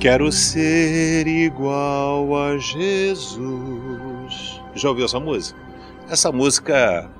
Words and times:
Quero 0.00 0.32
ser 0.32 1.26
igual 1.26 2.34
a 2.34 2.56
Jesus. 2.56 3.38
Já 4.74 4.88
ouviu 4.88 5.04
essa 5.04 5.20
música? 5.20 5.60
Essa 6.08 6.32
música 6.32 7.10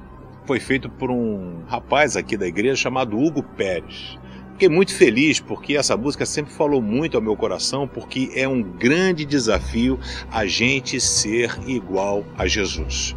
foi 0.46 0.58
feita 0.58 0.88
por 0.88 1.10
um 1.10 1.62
rapaz 1.68 2.16
aqui 2.16 2.38
da 2.38 2.46
igreja 2.46 2.76
chamado 2.76 3.18
Hugo 3.18 3.42
Pérez. 3.42 4.18
Fiquei 4.52 4.70
muito 4.70 4.94
feliz 4.94 5.38
porque 5.40 5.76
essa 5.76 5.94
música 5.94 6.24
sempre 6.24 6.54
falou 6.54 6.80
muito 6.80 7.18
ao 7.18 7.22
meu 7.22 7.36
coração, 7.36 7.86
porque 7.86 8.30
é 8.34 8.48
um 8.48 8.62
grande 8.62 9.26
desafio 9.26 10.00
a 10.32 10.46
gente 10.46 10.98
ser 11.02 11.58
igual 11.66 12.24
a 12.38 12.46
Jesus. 12.46 13.14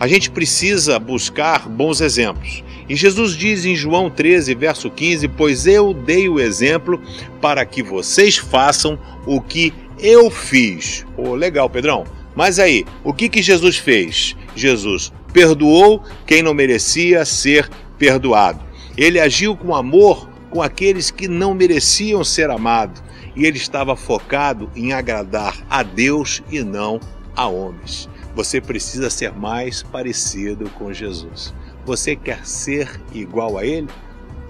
A 0.00 0.08
gente 0.08 0.28
precisa 0.28 0.98
buscar 0.98 1.68
bons 1.68 2.00
exemplos. 2.00 2.64
E 2.88 2.94
Jesus 2.94 3.36
diz 3.36 3.64
em 3.64 3.74
João 3.74 4.10
13, 4.10 4.54
verso 4.54 4.90
15: 4.90 5.28
Pois 5.28 5.66
eu 5.66 5.94
dei 5.94 6.28
o 6.28 6.38
exemplo 6.38 7.00
para 7.40 7.64
que 7.64 7.82
vocês 7.82 8.36
façam 8.36 8.98
o 9.26 9.40
que 9.40 9.72
eu 9.98 10.30
fiz. 10.30 11.06
Oh, 11.16 11.34
legal, 11.34 11.68
Pedrão. 11.70 12.04
Mas 12.34 12.58
aí, 12.58 12.84
o 13.02 13.12
que, 13.12 13.28
que 13.28 13.42
Jesus 13.42 13.76
fez? 13.76 14.36
Jesus 14.56 15.12
perdoou 15.32 16.02
quem 16.26 16.42
não 16.42 16.52
merecia 16.52 17.24
ser 17.24 17.68
perdoado. 17.98 18.60
Ele 18.96 19.18
agiu 19.18 19.56
com 19.56 19.74
amor 19.74 20.28
com 20.50 20.62
aqueles 20.62 21.10
que 21.10 21.26
não 21.26 21.52
mereciam 21.52 22.22
ser 22.22 22.48
amados, 22.48 23.02
e 23.34 23.44
ele 23.44 23.56
estava 23.56 23.96
focado 23.96 24.70
em 24.76 24.92
agradar 24.92 25.56
a 25.68 25.82
Deus 25.82 26.42
e 26.50 26.62
não 26.62 27.00
a 27.34 27.48
homens. 27.48 28.08
Você 28.34 28.60
precisa 28.60 29.08
ser 29.10 29.32
mais 29.32 29.82
parecido 29.82 30.68
com 30.70 30.92
Jesus. 30.92 31.54
Você 31.86 32.16
quer 32.16 32.44
ser 32.46 33.00
igual 33.12 33.56
a 33.56 33.64
ele? 33.64 33.88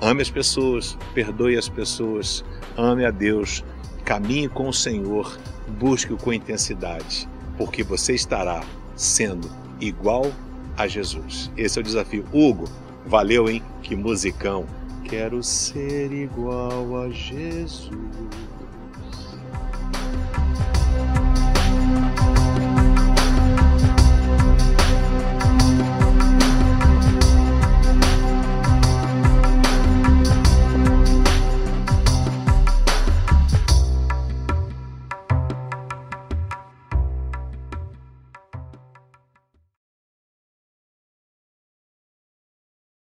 Ame 0.00 0.22
as 0.22 0.30
pessoas, 0.30 0.96
perdoe 1.14 1.56
as 1.56 1.68
pessoas, 1.68 2.44
ame 2.76 3.04
a 3.04 3.10
Deus, 3.10 3.64
caminhe 4.04 4.48
com 4.48 4.68
o 4.68 4.72
Senhor, 4.72 5.38
busque-o 5.78 6.16
com 6.16 6.32
intensidade, 6.32 7.28
porque 7.56 7.82
você 7.82 8.14
estará 8.14 8.62
sendo 8.96 9.50
igual 9.80 10.30
a 10.76 10.86
Jesus. 10.86 11.50
Esse 11.56 11.78
é 11.78 11.80
o 11.80 11.84
desafio. 11.84 12.24
Hugo, 12.32 12.64
valeu, 13.06 13.48
hein? 13.48 13.62
Que 13.82 13.94
musicão! 13.94 14.66
Quero 15.04 15.42
ser 15.42 16.12
igual 16.12 17.02
a 17.02 17.10
Jesus. 17.10 17.90